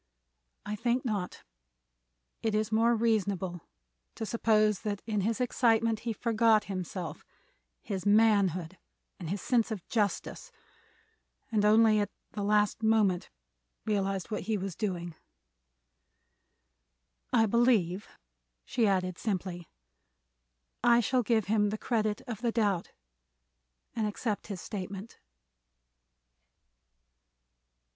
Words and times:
I 0.65 0.75
think 0.75 1.05
not. 1.05 1.43
It 2.41 2.55
is 2.55 2.71
more 2.71 2.95
reasonable 2.95 3.61
to 4.15 4.25
suppose 4.25 4.79
that 4.79 5.03
in 5.05 5.21
his 5.21 5.39
excitement 5.39 5.99
he 5.99 6.11
forgot 6.13 6.63
himself—his 6.63 8.03
manhood 8.07 8.79
and 9.19 9.29
his 9.29 9.43
sense 9.43 9.69
of 9.69 9.87
justice—and 9.89 11.63
only 11.63 11.99
at 11.99 12.09
the 12.31 12.41
last 12.41 12.81
moment 12.81 13.29
realized 13.85 14.31
what 14.31 14.41
he 14.49 14.57
was 14.57 14.75
doing. 14.75 15.13
I 17.31 17.45
believe," 17.45 18.07
she 18.65 18.87
added, 18.87 19.19
simply, 19.19 19.69
"I 20.83 20.99
shall 20.99 21.21
give 21.21 21.45
him 21.45 21.69
the 21.69 21.77
credit 21.77 22.21
of 22.25 22.41
the 22.41 22.51
doubt 22.51 22.91
and 23.95 24.07
accept 24.07 24.47
his 24.47 24.61
statement." 24.61 25.19